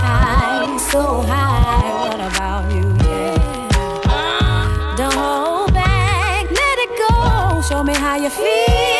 [0.00, 2.08] high, so high.
[2.08, 4.94] What about you, yeah?
[4.96, 7.62] Don't hold back, let it go.
[7.68, 8.97] Show me how you feel,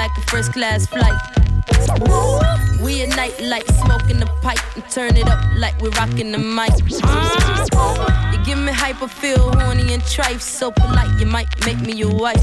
[0.00, 1.20] like a first class flight.
[2.82, 6.72] We ignite like smoking the pipe and turn it up like we're rocking the mic.
[8.32, 12.14] You give me hyper, feel horny and tripe, so polite you might make me your
[12.14, 12.42] wife.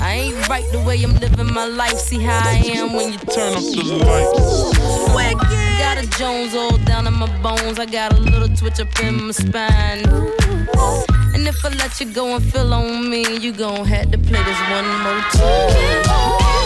[0.00, 1.98] I ain't right the way I'm living my life.
[1.98, 5.42] See how I am when you turn up the lights.
[5.82, 7.78] Got a Jones all down in my bones.
[7.78, 11.19] I got a little twitch up in my spine.
[11.40, 14.42] And if I let you go and feel on me, you gon' have to play
[14.42, 16.59] this one more time.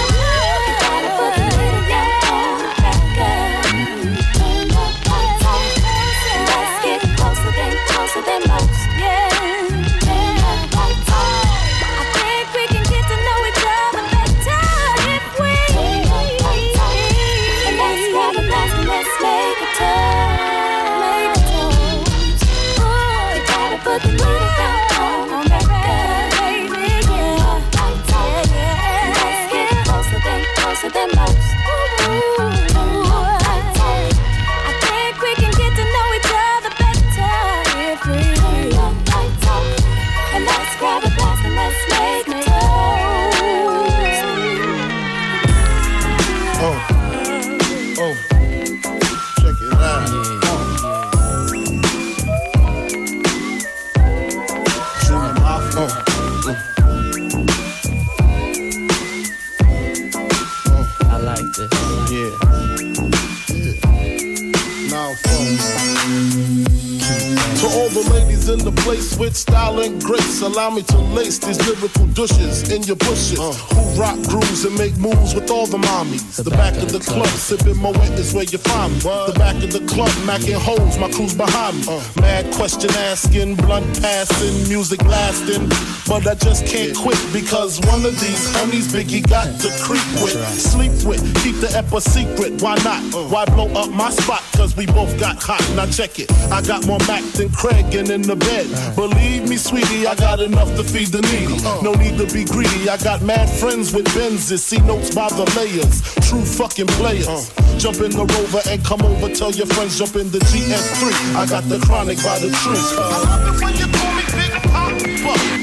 [70.55, 73.39] Allow me to lace these lyrical douches in your bushes.
[73.39, 73.53] Uh.
[73.75, 76.43] Who rock grooves and make moves with all the mommies.
[76.43, 79.01] The, back, of the club, sipping Moet is where you find me.
[79.01, 81.85] The back of the club, macking holes, my crew's behind me.
[81.89, 82.03] Uh.
[82.21, 85.69] Mad question asking, blunt passing, music lasting.
[86.07, 90.39] But I just can't quit because one of these honeys Biggie got to creep with,
[90.55, 92.63] sleep with, keep the ep a secret.
[92.63, 93.03] Why not?
[93.13, 93.27] Uh.
[93.27, 94.43] Why blow up my spot?
[94.77, 95.63] We both got hot.
[95.77, 96.31] Now check it.
[96.51, 98.67] I got more Mac than Craig and in the bed.
[98.97, 101.63] Believe me, sweetie, I got enough to feed the needy.
[101.83, 102.89] No need to be greedy.
[102.89, 104.59] I got mad friends with Benzes.
[104.59, 106.03] See notes by the layers.
[106.29, 107.55] True fucking players.
[107.79, 109.33] Jump in the rover and come over.
[109.33, 111.37] Tell your friends jump in the GS3.
[111.37, 112.83] I got the chronic by the tree.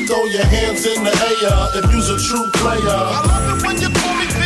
[0.08, 2.80] Throw your hands in the air if you's a true player.
[2.80, 4.41] I love it when you call me.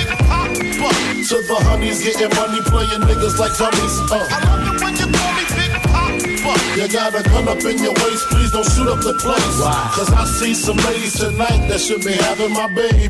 [1.25, 3.97] To the honeys getting money, playing niggas like dummies.
[4.13, 4.21] Uh.
[4.29, 6.53] I love it when you call me Big Poppa.
[6.77, 9.57] You got a gun up in your waist, please don't shoot up the place.
[9.97, 13.09] Cause I see some ladies tonight that should be having my baby.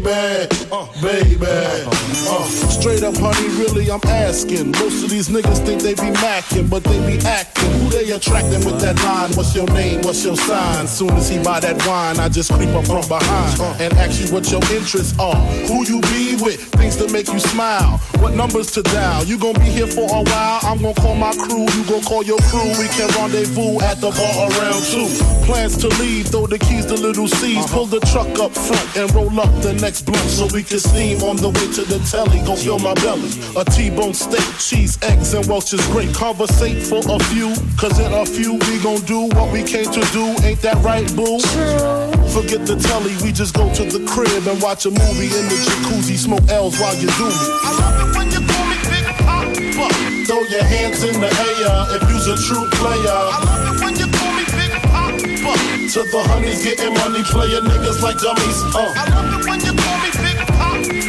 [0.71, 1.43] Uh, baby.
[1.43, 4.71] Uh, straight up, honey, really, I'm asking.
[4.79, 7.74] Most of these niggas think they be macking, but they be acting.
[7.85, 9.29] Who they attracting with that line?
[9.37, 10.01] What's your name?
[10.01, 10.87] What's your sign?
[10.87, 14.33] Soon as he buy that wine, I just creep up from behind and ask you
[14.33, 15.37] what your interests are.
[15.69, 16.65] Who you be with?
[16.81, 17.99] Things to make you smile.
[18.17, 19.23] What numbers to dial?
[19.25, 20.59] You gon' be here for a while.
[20.63, 21.69] I'm gon' call my crew.
[21.77, 22.65] You gon' call your crew.
[22.81, 25.05] We can rendezvous at the bar around two.
[25.45, 27.69] Plans to leave, throw the keys to Lil' Cease.
[27.69, 27.75] Uh-huh.
[27.75, 31.21] Pull the truck up front and roll up the next blunt so we can steam
[31.21, 32.41] on the way to the telly.
[32.49, 33.29] Gon' fill my belly.
[33.55, 36.11] A T-bone steak, cheese, eggs, and Welch's grape.
[36.15, 40.03] Conversate for a few, cause in a few we gon' do what we came to
[40.11, 40.25] do.
[40.43, 41.39] Ain't that right, boo?
[42.31, 45.57] Forget the telly, we just go to the crib and watch a movie in the
[45.65, 46.17] jacuzzi.
[46.17, 47.47] Smoke L's while you do me.
[47.63, 49.87] I love it when you call me Big Poppa.
[50.27, 53.11] Throw your hands in the air if you's a true player.
[53.11, 55.53] I love it when you call me Big Poppa.
[55.95, 58.59] To the honeys getting money, playing niggas like dummies.
[58.75, 58.91] Uh.
[58.95, 60.14] I love it when you call me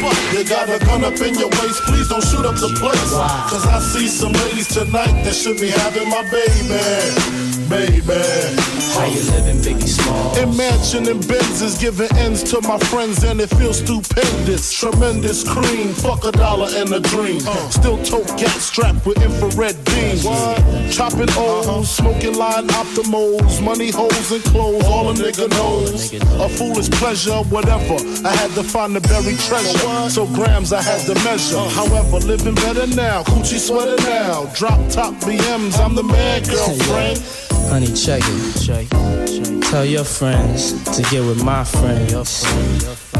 [0.07, 0.37] Papa.
[0.37, 3.11] You got a gun up in your waist, please don't shoot up the place.
[3.49, 8.57] Cause I see some ladies tonight that should be having my baby baby.
[8.95, 10.37] How you living, Biggie Small?
[10.39, 14.73] In mansion and Benzes, giving ends to my friends, and it feels stupendous.
[14.73, 17.41] Tremendous cream, fuck a dollar and a dream.
[17.45, 17.69] Uh.
[17.69, 20.25] Still tote gas strapped with infrared beams.
[20.25, 20.57] What?
[20.91, 21.83] Chopping O's, uh-huh.
[21.83, 26.13] smoking Lime Optimos, money holes and clothes, all a nigga knows.
[26.13, 27.97] A foolish pleasure, whatever.
[28.25, 31.57] I had to find the buried treasure, so grams I had to measure.
[31.57, 31.69] Uh.
[31.69, 34.45] However, living better now, coochie sweater now.
[34.55, 37.56] Drop top BMs, I'm the man, girlfriend.
[37.69, 38.65] Honey, check it.
[38.65, 39.61] Check, check.
[39.69, 42.45] Tell your friends to get with my friends.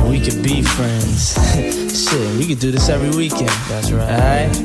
[0.09, 1.35] We could be friends.
[2.07, 3.49] Shit, we could do this every weekend.
[3.67, 4.07] That's right.
[4.07, 4.55] Alright?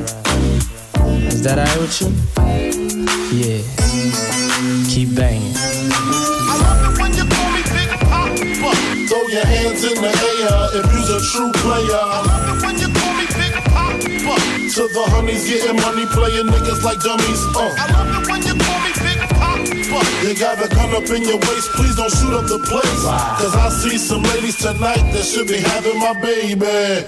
[1.27, 2.07] Is that alright with you?
[3.35, 3.61] Yeah.
[4.87, 5.51] Keep banging.
[5.51, 8.71] I love it when you call me Big Poppa.
[9.11, 11.99] Throw your hands in the air if you's a true player.
[11.99, 14.35] I love it when you call me Big Poppa.
[14.73, 17.43] To the honeys getting money, playing niggas like dummies.
[17.51, 17.75] Uh.
[17.77, 19.02] I love it when you call me
[19.93, 23.03] Big you got a gun up in your waist, please don't shoot up the place.
[23.37, 27.05] Cause I see some ladies tonight that should be having my baby,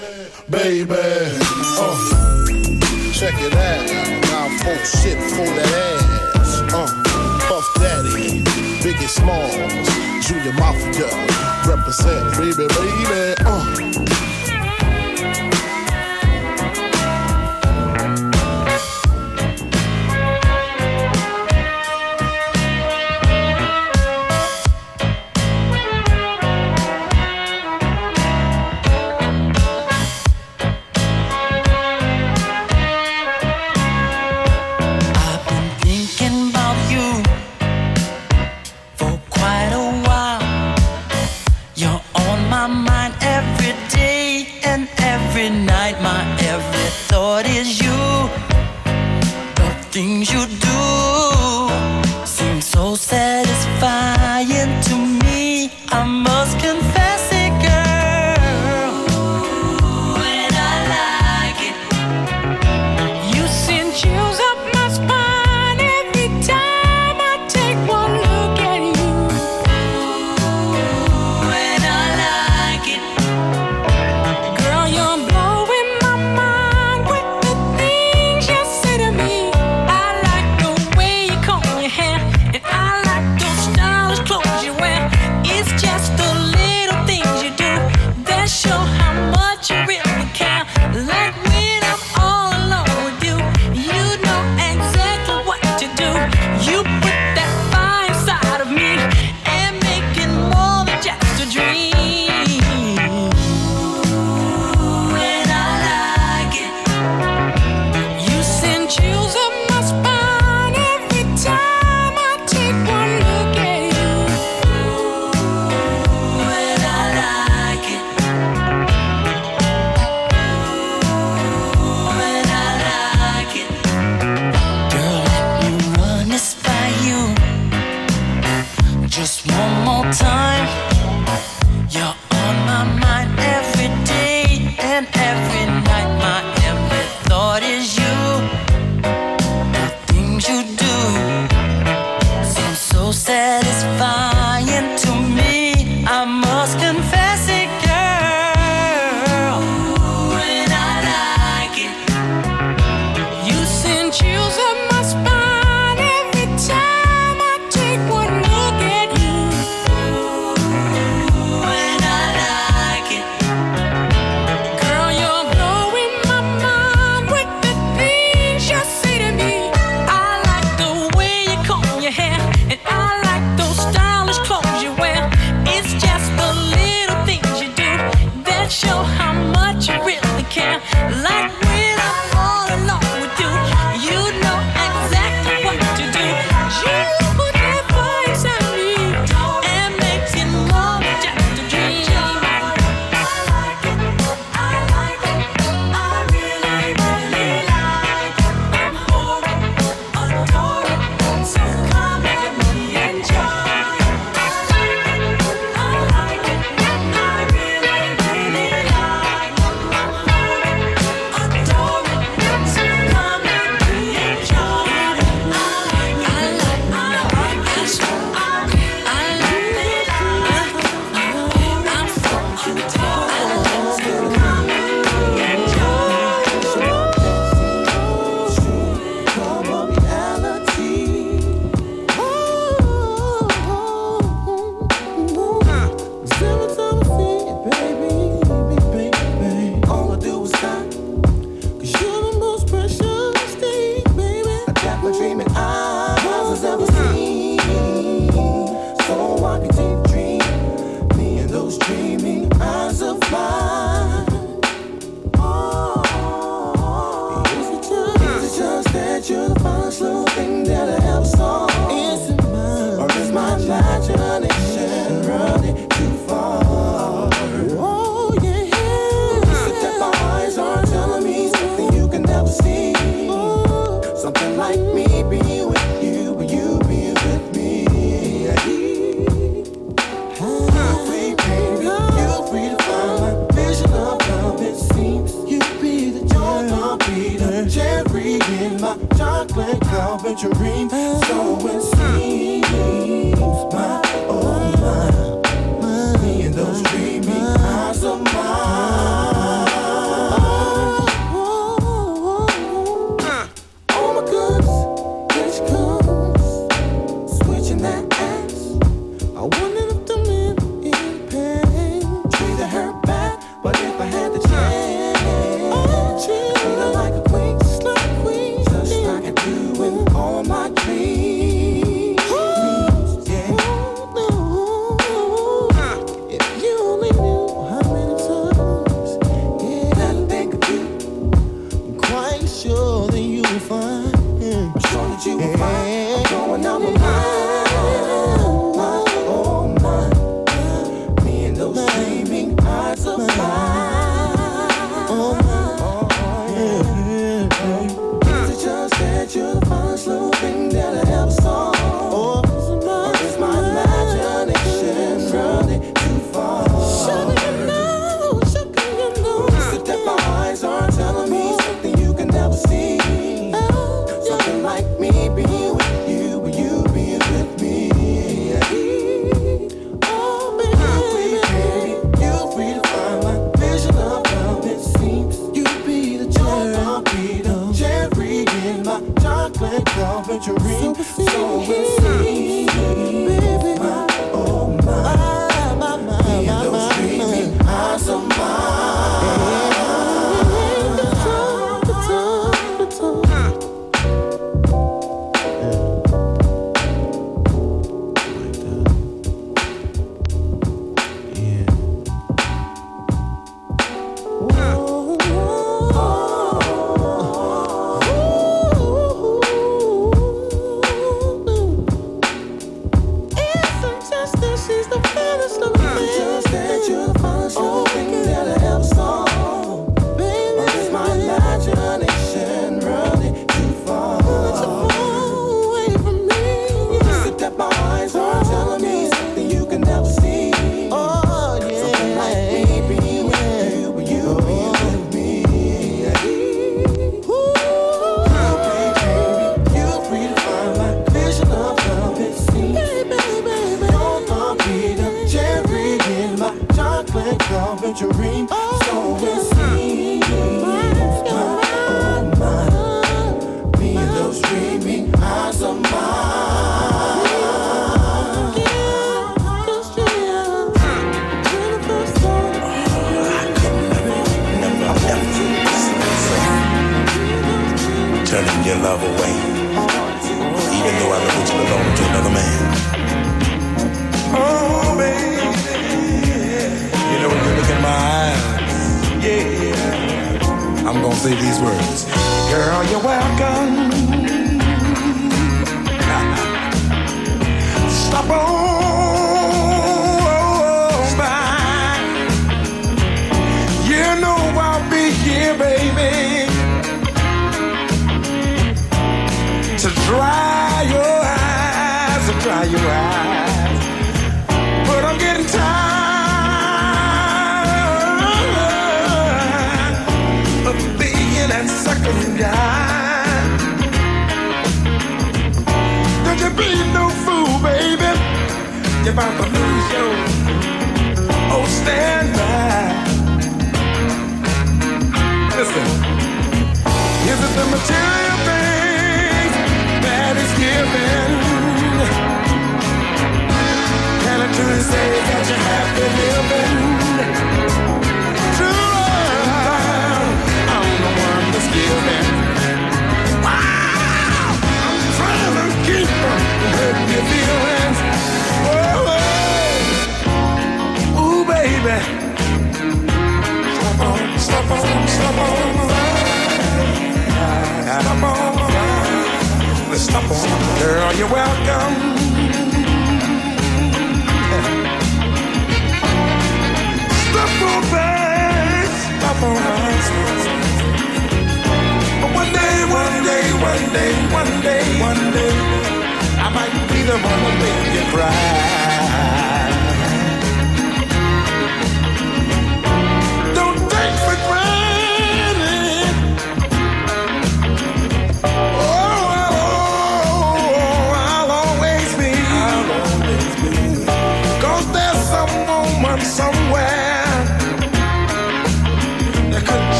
[0.48, 0.94] baby.
[0.94, 1.96] Uh,
[3.12, 3.82] check it out,
[4.30, 5.72] now full shit for that
[6.36, 6.62] ass.
[6.72, 6.86] Uh,
[7.48, 8.42] Puff Daddy,
[8.82, 9.54] Biggie Smalls,
[10.26, 11.10] Junior Mafia,
[11.66, 13.34] represent, baby, baby.
[13.44, 13.75] Uh.
[49.96, 50.55] things you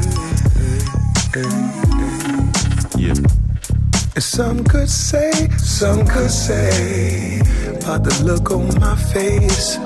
[4.15, 7.39] And Some could say, some could say,
[7.81, 9.77] about the look on my face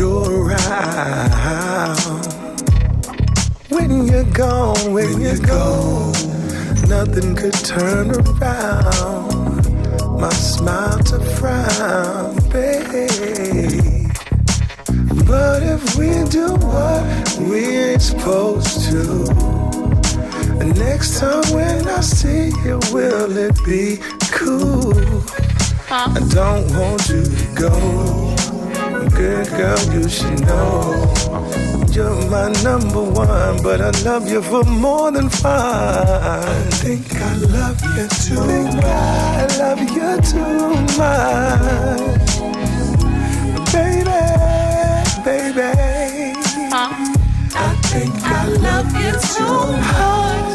[0.00, 1.98] you're around.
[3.68, 6.12] When you're gone, when, you're gone,
[6.88, 9.60] nothing could turn around
[10.18, 13.10] my smile to frown, babe.
[15.26, 17.04] But if we do what
[17.38, 19.04] we ain't supposed to,
[20.76, 23.98] next time when I see you, will it be
[24.32, 24.94] cool?
[25.90, 28.59] I don't want you to go.
[29.20, 31.12] Good girl, you should know.
[31.92, 35.52] You're my number one, but I love you for more than fun.
[35.52, 36.40] I
[36.80, 38.40] think I love you too
[38.76, 38.82] much.
[38.82, 42.30] I love you too much.
[43.74, 44.20] Baby,
[45.22, 45.70] baby.
[46.72, 50.49] I think I love you too much.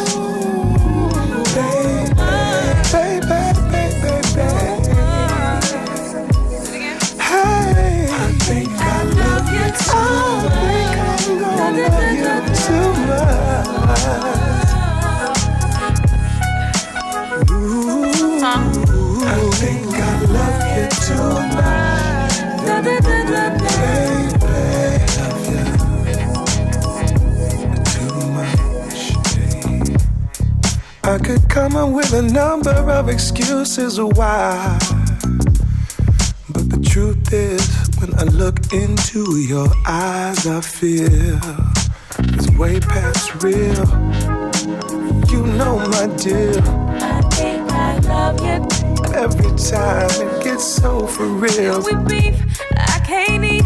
[32.15, 34.77] A number of excuses are why.
[36.49, 37.67] But the truth is,
[37.99, 41.39] when I look into your eyes, I feel
[42.35, 43.85] it's way past real.
[45.29, 48.85] You know, my dear, I love you.
[49.13, 51.81] every time it gets so for real.
[51.81, 52.35] We beef,
[52.77, 53.65] I can't eat,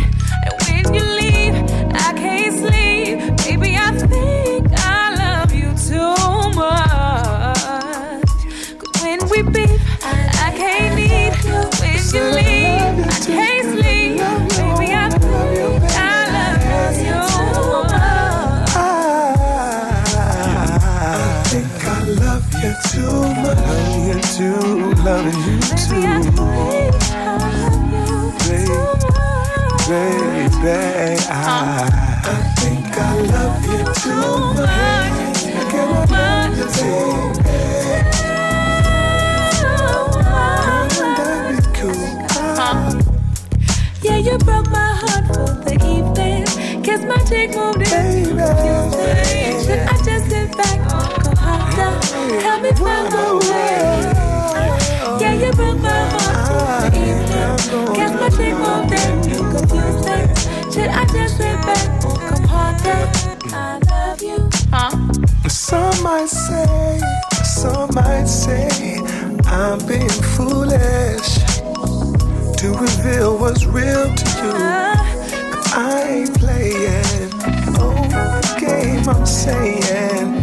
[25.10, 26.02] loving you too.
[29.90, 31.90] Baby, baby, I,
[32.24, 33.00] I think I
[33.34, 35.38] love you too much.
[35.50, 37.40] I can't love you too
[44.04, 46.46] Yeah, you broke my heart for the evening.
[46.84, 47.90] Kiss my cheek, moved it.
[47.90, 48.30] Baby,
[49.66, 51.00] Should I just sit back, go
[51.36, 51.92] harder?
[52.46, 54.09] Help me find my way.
[57.30, 58.80] Guess my.
[60.72, 62.76] Should I just back or come?
[63.54, 64.50] I love you.
[64.72, 65.14] Huh?
[65.48, 67.00] Some might say,
[67.44, 69.00] some might say,
[69.46, 71.40] I'm being foolish
[72.58, 74.52] to reveal what's real to you.
[74.52, 75.76] Uh-huh.
[75.76, 77.30] I ain't playing.
[77.74, 77.94] no
[78.60, 80.42] game I'm saying.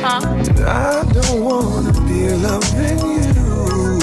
[0.00, 0.20] Huh?
[0.66, 4.01] I don't wanna be loving you.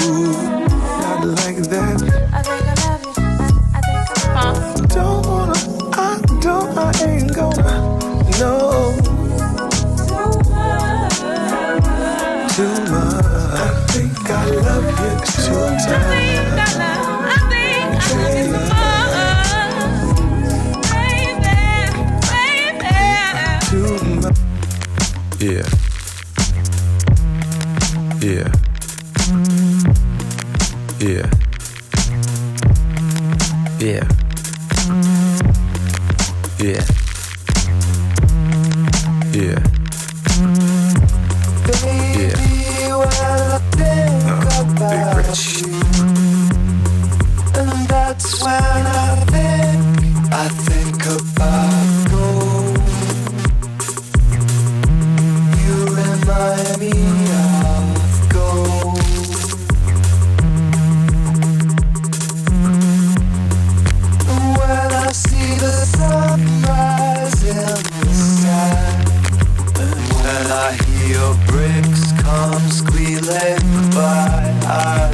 [73.10, 73.60] be led
[73.92, 74.60] by.
[74.66, 75.09] I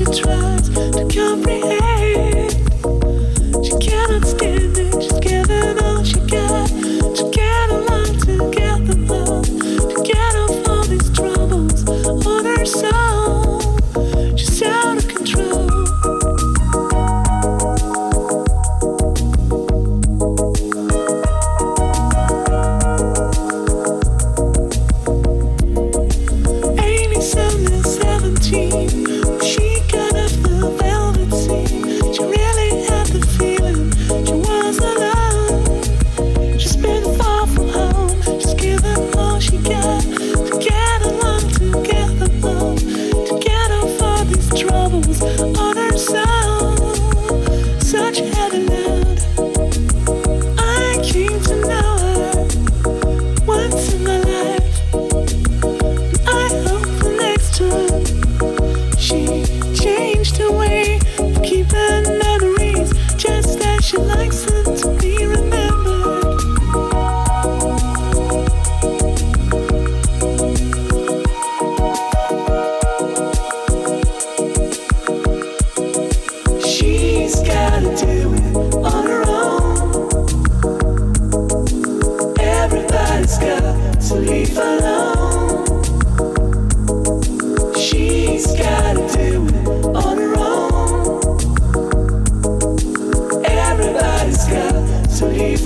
[0.00, 0.49] you try.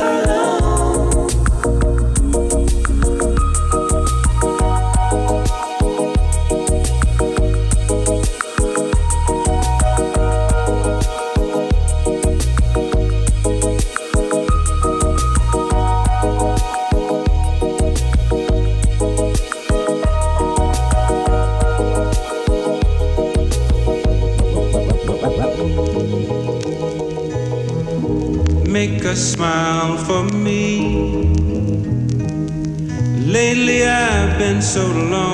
[0.04, 0.63] Leave
[34.62, 35.33] so lonely,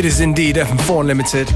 [0.00, 1.50] It is indeed FM4 Unlimited.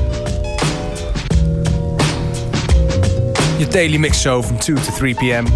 [3.59, 5.47] Your daily mix show from 2 to 3 p.m.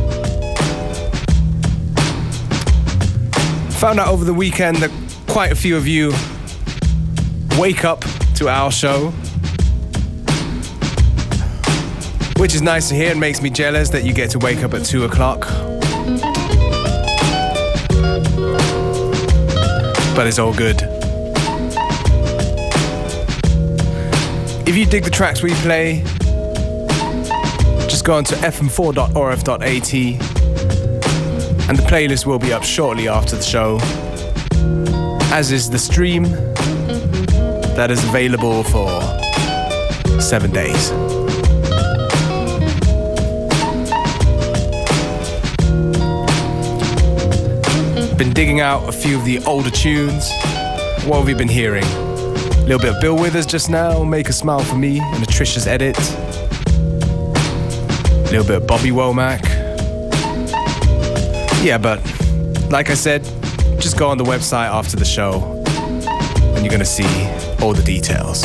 [3.73, 4.91] Found out over the weekend that
[5.27, 6.15] quite a few of you
[7.59, 9.11] wake up to our show.
[12.39, 14.73] Which is nice to hear and makes me jealous that you get to wake up
[14.73, 15.41] at 2 o'clock.
[20.17, 20.88] But it's all good.
[24.91, 26.03] Dig the tracks we play,
[27.89, 29.95] just go on to fm4.orf.at
[31.69, 33.79] and the playlist will be up shortly after the show,
[35.31, 36.23] as is the stream
[37.77, 38.89] that is available for
[40.23, 40.91] seven days.
[48.17, 50.31] Been digging out a few of the older tunes.
[51.05, 52.08] What have we been hearing?
[52.69, 55.97] Little bit of Bill Withers just now, Make a Smile for Me, and Atricia's edit.
[55.97, 56.23] A
[58.31, 59.43] little bit of Bobby Womack.
[61.65, 61.99] Yeah, but
[62.71, 63.25] like I said,
[63.81, 65.65] just go on the website after the show
[66.57, 67.09] and you're gonna see
[67.63, 68.45] all the details.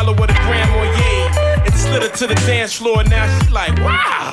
[0.00, 3.04] Swallow with a Grand Marnier and slid her to the dance floor.
[3.04, 4.32] Now she like, wow,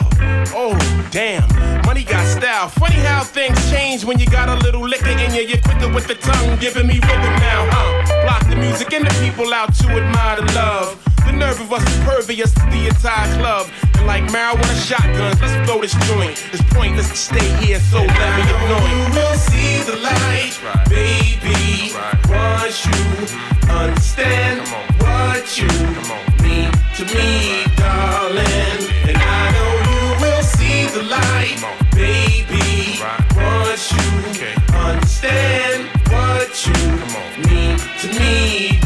[0.55, 0.77] oh
[1.11, 1.47] damn,
[1.85, 2.69] money got style.
[2.69, 5.41] Funny how things change when you got a little liquor in you.
[5.41, 8.23] You're quicker with the tongue, giving me rhythm now, huh?
[8.23, 11.03] Block the music and the people out to admire the love.
[11.25, 13.67] The nerve of us is pervious to the entire club.
[13.97, 16.39] And like marijuana shotguns, let's blow this joint.
[16.53, 19.03] It's pointless to stay here, so let me annoy you.
[19.15, 20.89] will see the light, right.
[20.89, 21.91] baby.
[21.93, 22.61] right.
[22.61, 25.67] Once you understand what you
[26.43, 28.79] mean to me, darling.
[29.09, 31.57] And I know you will see the light,
[31.93, 32.99] baby.
[33.35, 34.09] Once you
[34.85, 35.79] understand
[36.13, 36.81] what you
[37.47, 38.76] mean to me,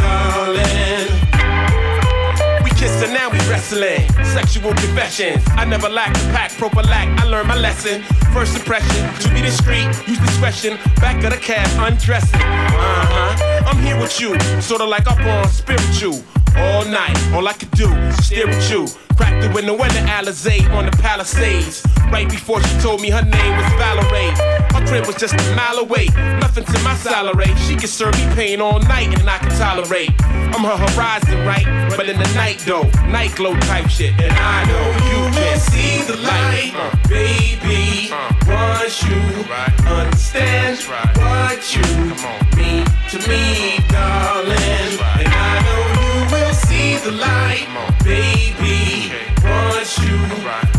[3.62, 4.08] wrestling.
[4.26, 5.44] Sexual confessions.
[5.52, 7.20] I never lack the pack, prophylact.
[7.20, 8.02] I learned my lesson.
[8.34, 10.78] First impression, to be discreet, use discretion.
[10.98, 12.42] Back of the cab, undressing.
[12.42, 13.70] Uh huh.
[13.70, 16.41] I'm here with you, sorta like up on spiritual.
[16.58, 17.18] All night.
[17.34, 18.88] All I could do was stare at you.
[19.18, 21.86] Crack the window when the Alizé on the Palisades.
[22.12, 24.32] Right before she told me her name was Valerie.
[24.74, 26.08] Her crib was just a mile away.
[26.40, 27.54] Nothing to my salary.
[27.68, 30.12] She can serve me pain all night and I can tolerate.
[30.54, 31.66] I'm her horizon, right?
[31.96, 34.14] But in the night though, night glow type shit.
[34.20, 36.74] And I know you can see the light,
[37.08, 38.12] baby.
[38.48, 39.22] Once you
[39.88, 40.80] understand
[41.18, 41.86] what you
[42.58, 45.11] mean to me, darling.
[47.04, 47.68] The light,
[48.04, 49.12] baby.
[49.44, 50.18] Once you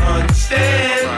[0.00, 1.11] understand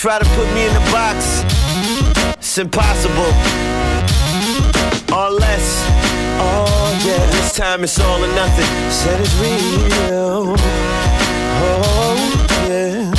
[0.00, 1.44] try to put me in a box.
[2.38, 3.32] It's impossible.
[5.14, 5.84] Or less.
[6.40, 7.26] Oh yeah.
[7.32, 8.64] This time it's all or nothing.
[8.90, 10.56] Said it's real.
[11.62, 12.16] Oh
[12.66, 13.09] yeah.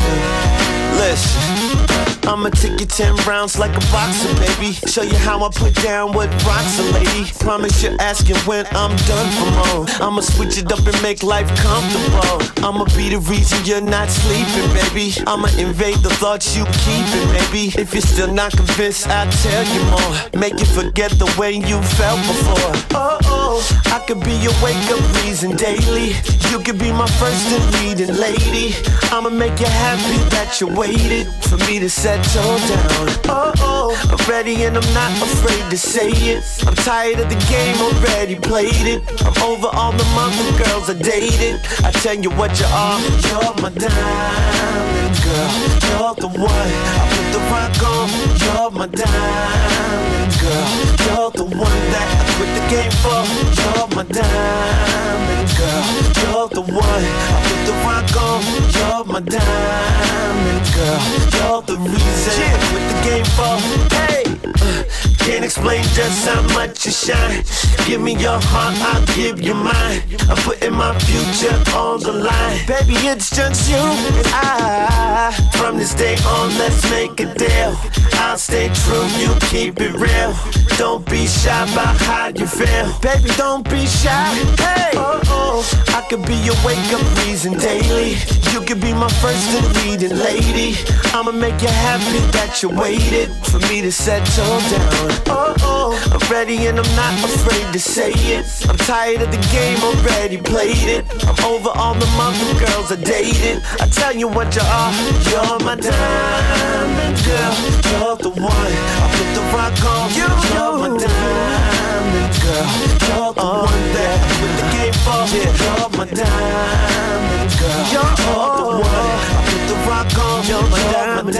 [2.31, 4.71] I'ma take you 10 rounds like a boxer, baby.
[4.87, 7.29] Show you how I put down what rocks a lady.
[7.41, 9.85] Promise you're asking when I'm done for more.
[9.99, 12.39] I'ma switch it up and make life comfortable.
[12.65, 15.11] I'ma be the reason you're not sleeping, baby.
[15.27, 17.73] I'ma invade the thoughts you keeping, baby.
[17.77, 20.39] If you're still not convinced, I'll tell you more.
[20.39, 22.71] Make you forget the way you felt before.
[22.95, 26.15] Oh, I could be your wake up reason daily.
[26.49, 28.75] You could be my first and leading lady.
[29.11, 33.07] I'ma make you happy that you waited for me to settle down.
[33.27, 36.43] Oh, oh, I'm ready and I'm not afraid to say it.
[36.65, 39.01] I'm tired of the game, already played it.
[39.25, 41.59] I'm over all the mother girls I dated.
[41.83, 45.51] I tell you what you are, you're my diamond girl.
[45.91, 48.07] You're the one I put the rock on.
[48.43, 50.90] You're my diamond girl.
[51.11, 53.19] You're the one that I quit the game for.
[53.59, 55.83] You're my diamond girl.
[56.23, 58.39] You're the one I put the rock on.
[58.71, 61.01] You're my diamond girl.
[61.35, 63.90] You're the reason I quit the game for.
[64.01, 64.83] Hey, uh,
[65.19, 67.43] can't explain just how much you shine.
[67.85, 70.01] Give me your heart, I'll give you mine.
[70.29, 72.59] I'm putting my future on the line.
[72.67, 75.31] Baby, it's just you and I.
[75.53, 77.75] From this day on, let's make a deal.
[78.13, 80.33] I'll stay true, you keep it real.
[80.77, 82.87] Don't be shy about how you feel.
[83.01, 84.33] Baby, don't be shy.
[84.57, 85.83] Hey, oh, oh.
[85.95, 88.15] I could be your wake up reason daily.
[88.51, 90.75] You could be my first and leading lady.
[91.13, 95.11] I'ma make you happy that you waited for me to settle down.
[95.27, 96.09] Oh, oh.
[96.11, 98.45] I'm ready and I'm not afraid to say it.
[98.69, 101.03] I'm tired of the game, already played it.
[101.27, 103.61] I'm over all the mother girls I dated.
[103.79, 104.91] I tell you what you are,
[105.27, 107.53] you're my diamond girl.
[107.91, 110.07] You're the one I put the rock on.
[110.15, 112.67] You're my diamond girl.
[113.11, 115.21] You're the oh, one that put the game for.
[115.35, 117.83] You're my diamond girl.
[117.91, 120.47] You're the one I put the rock on.
[120.47, 121.35] You're my diamond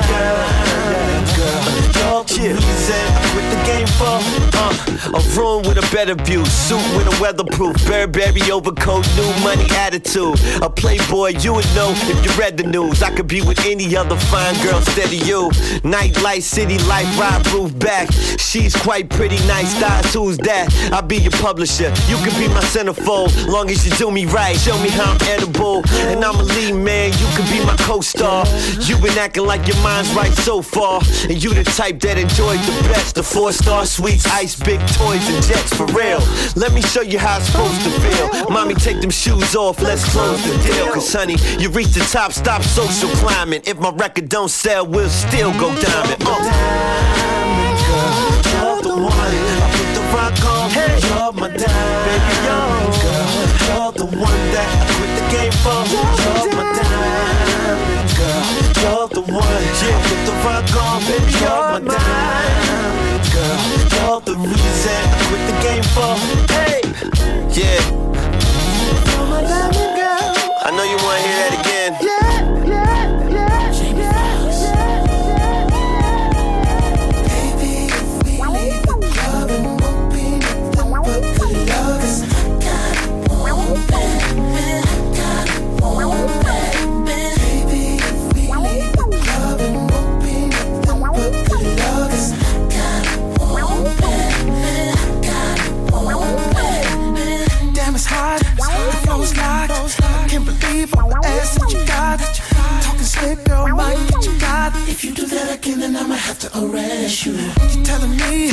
[1.38, 1.81] girl.
[2.12, 4.20] Reason I quit the game for.
[4.54, 9.66] Uh, a room with a better view, suit with a weatherproof, Burberry overcoat, new money
[9.72, 10.38] attitude.
[10.62, 13.02] A playboy, you would know if you read the news.
[13.02, 15.52] I could be with any other fine girl instead of you.
[15.86, 18.12] Nightlight, city life, ride roof back.
[18.38, 20.14] She's quite pretty, nice thighs.
[20.14, 20.68] Who's that?
[20.92, 21.94] I'll be your publisher.
[22.12, 24.58] You can be my centerfold, long as you do me right.
[24.60, 25.82] Show me how I'm edible,
[26.12, 27.14] and I'm a lead man.
[27.14, 28.46] You can be my co-star.
[28.82, 32.62] you've been acting like your mind's right so far, and you the type that enjoys
[32.66, 33.16] the best.
[33.16, 36.20] The four-star suites, ice, big toys, and jets for real.
[36.56, 38.50] Let me show you how it's supposed to feel.
[38.50, 40.92] Mommy, take them shoes off, let's close the deal.
[40.92, 43.62] Cause honey, you reach the top, stop social climbing.
[43.66, 46.22] If my record don't sell, we'll still go diamond.
[46.26, 47.32] Uh.
[47.92, 50.70] You're the one I put the rock on.
[50.72, 51.00] hey.
[51.08, 53.30] You're my diamond girl.
[53.68, 55.82] You're the one that I quit the game for.
[55.92, 58.44] You're my diamond girl.
[58.82, 60.81] You're the one I put the rock on.
[65.32, 66.12] Quit the game for.
[66.52, 66.82] Hey,
[67.56, 67.80] yeah.
[70.64, 72.11] I know you wanna hear that again.
[103.82, 104.74] Girl, you got.
[104.88, 107.34] If you do that again, then I'ma have to arrest you.
[107.34, 108.52] You're telling me,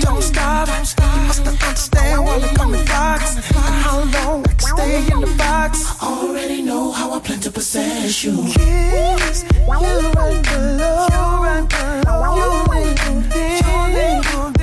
[0.00, 0.68] don't stop.
[0.68, 3.36] You must understand why they call me Fox.
[3.36, 6.02] And how long I stay in the box.
[6.02, 8.36] Already know how I plan to possess you.
[8.52, 9.72] Kiss, you
[10.18, 11.06] right below.
[11.14, 12.36] You right below.
[12.38, 13.66] You ain't gon' dance.
[13.66, 14.59] You ain't gon' dance.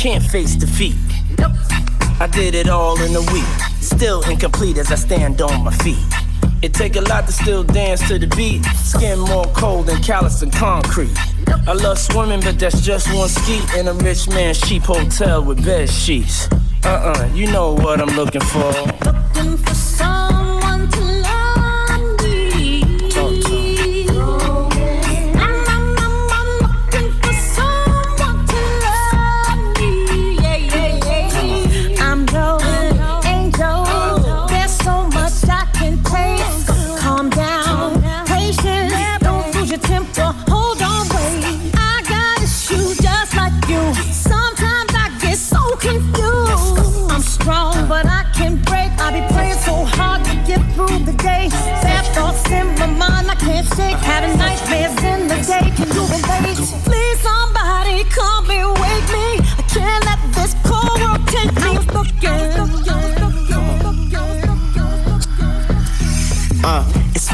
[0.00, 0.96] Can't face defeat.
[2.20, 3.44] I did it all in a week,
[3.82, 5.98] still incomplete as I stand on my feet.
[6.62, 8.64] It take a lot to still dance to the beat.
[8.76, 11.14] Skin more cold than callous and concrete.
[11.68, 15.62] I love swimming, but that's just one ski in a rich man's cheap hotel with
[15.62, 16.48] bed sheets.
[16.82, 18.72] Uh-uh, you know what I'm looking for.
[19.34, 19.58] Looking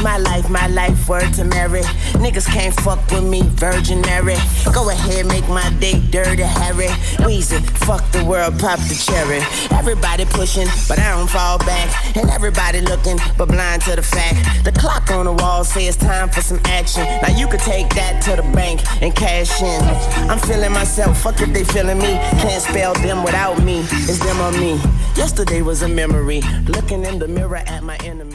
[0.01, 1.81] my life, my life, word to Mary.
[2.21, 4.35] Niggas can't fuck with me, Virgin Mary.
[4.73, 6.87] Go ahead, make my day dirty, Harry.
[7.23, 9.41] Weezy, fuck the world, pop the cherry.
[9.77, 12.17] Everybody pushing, but I don't fall back.
[12.17, 14.65] And everybody looking, but blind to the fact.
[14.65, 17.03] The clock on the wall says it's time for some action.
[17.21, 19.81] Now you could take that to the bank and cash in.
[20.29, 22.19] I'm feeling myself, fuck if they feeling me.
[22.41, 23.79] Can't spell them without me.
[23.91, 24.79] It's them or me.
[25.15, 26.41] Yesterday was a memory.
[26.65, 28.26] Looking in the mirror at my enemy.